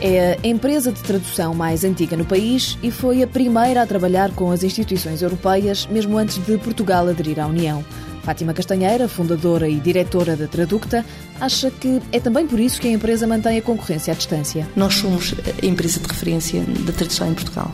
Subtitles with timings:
[0.00, 4.30] é a empresa de tradução mais antiga no país e foi a primeira a trabalhar
[4.32, 7.84] com as instituições europeias, mesmo antes de Portugal aderir à União.
[8.22, 11.04] Fátima Castanheira, fundadora e diretora da Traducta,
[11.40, 14.68] acha que é também por isso que a empresa mantém a concorrência à distância.
[14.74, 17.70] Nós somos a empresa de referência da tradução em Portugal.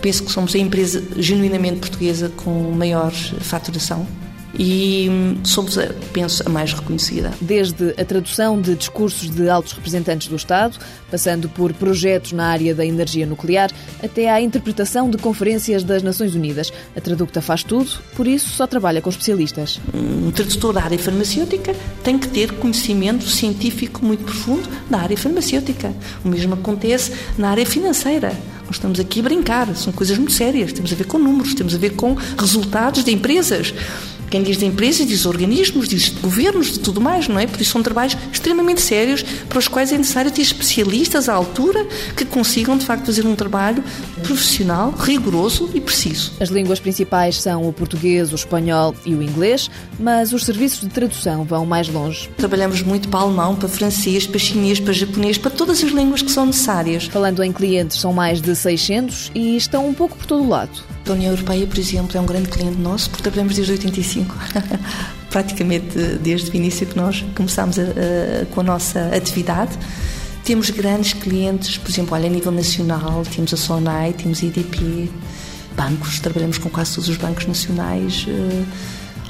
[0.00, 4.06] Penso que somos a empresa genuinamente portuguesa com maior faturação
[4.58, 5.78] e hum, somos,
[6.12, 7.32] penso, a mais reconhecida.
[7.40, 10.78] Desde a tradução de discursos de altos representantes do Estado,
[11.10, 13.70] passando por projetos na área da energia nuclear,
[14.02, 16.72] até à interpretação de conferências das Nações Unidas.
[16.96, 19.80] A Traducta faz tudo, por isso só trabalha com especialistas.
[19.94, 25.94] Um tradutor da área farmacêutica tem que ter conhecimento científico muito profundo da área farmacêutica.
[26.24, 28.32] O mesmo acontece na área financeira.
[28.66, 31.72] Nós estamos aqui a brincar, são coisas muito sérias, temos a ver com números, temos
[31.74, 33.72] a ver com resultados de empresas.
[34.30, 37.46] Quem diz de empresas, diz de organismos, diz de governos, de tudo mais, não é?
[37.46, 41.86] Por isso são trabalhos extremamente sérios para os quais é necessário ter especialistas à altura
[42.16, 43.82] que consigam, de facto, fazer um trabalho
[44.22, 46.32] profissional, rigoroso e preciso.
[46.40, 50.88] As línguas principais são o português, o espanhol e o inglês, mas os serviços de
[50.88, 52.28] tradução vão mais longe.
[52.36, 56.30] Trabalhamos muito para alemão, para francês, para chinês, para japonês, para todas as línguas que
[56.30, 57.04] são necessárias.
[57.04, 60.95] Falando em clientes, são mais de 600 e estão um pouco por todo o lado.
[61.10, 64.34] A União Europeia, por exemplo, é um grande cliente nosso, porque trabalhamos desde 85.
[65.30, 69.78] Praticamente desde o início que nós começámos a, a, com a nossa atividade.
[70.44, 75.10] Temos grandes clientes, por exemplo, olha, a nível nacional, temos a Sonai, temos a IDP,
[75.76, 78.26] bancos, trabalhamos com quase todos os bancos nacionais.
[78.28, 78.64] Uh,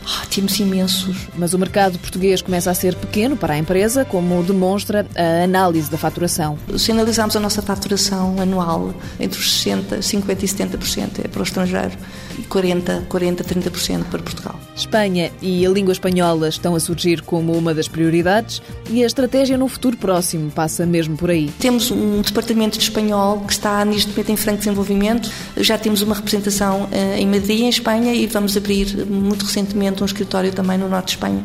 [0.06, 1.26] Oh, temos imensos.
[1.36, 5.90] Mas o mercado português começa a ser pequeno para a empresa, como demonstra a análise
[5.90, 6.56] da faturação.
[6.78, 11.42] Se analisarmos a nossa faturação anual, entre os 60%, 50% e 70% é para o
[11.42, 11.92] estrangeiro
[12.38, 14.58] e 40%, 40% 30% para Portugal.
[14.74, 19.56] Espanha e a língua espanhola estão a surgir como uma das prioridades e a estratégia
[19.56, 21.50] no futuro próximo passa mesmo por aí.
[21.58, 25.30] Temos um departamento de espanhol que está neste momento em franco desenvolvimento.
[25.56, 30.06] Já temos uma representação eh, em Madrid, em Espanha, e vamos abrir muito recentemente um
[30.06, 31.42] escritório também no norte de Espanha.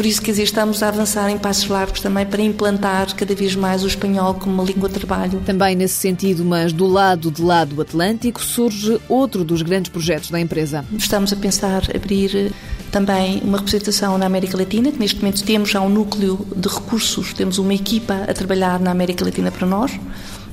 [0.00, 3.54] Por isso, quer dizer, estamos a avançar em passos largos também para implantar cada vez
[3.54, 5.42] mais o espanhol como uma língua de trabalho.
[5.44, 10.30] Também nesse sentido, mas do lado de lá do Atlântico, surge outro dos grandes projetos
[10.30, 10.86] da empresa.
[10.96, 12.50] Estamos a pensar abrir eh,
[12.90, 17.34] também uma representação na América Latina, que neste momento temos já um núcleo de recursos,
[17.34, 19.92] temos uma equipa a trabalhar na América Latina para nós.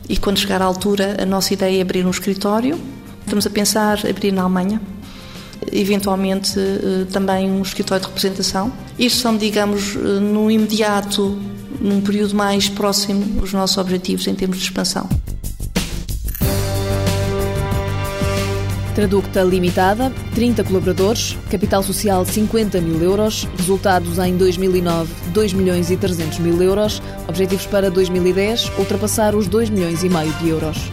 [0.09, 2.77] E quando chegar à altura, a nossa ideia é abrir um escritório.
[3.21, 4.81] Estamos a pensar abrir na Alemanha
[5.71, 8.71] eventualmente eh, também um escritório de representação.
[8.97, 11.37] Estes são, digamos, eh, no imediato,
[11.79, 15.07] num período mais próximo, os nossos objetivos em termos de expansão.
[18.95, 25.97] Traducta Limitada, 30 colaboradores, capital social 50 mil euros, resultados em 2009 2 milhões e
[25.97, 30.89] 300 mil euros, objetivos para 2010 ultrapassar os 2 milhões e meio de euros.